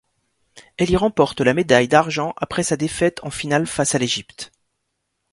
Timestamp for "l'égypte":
3.99-4.51